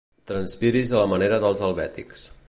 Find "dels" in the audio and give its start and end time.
1.45-1.63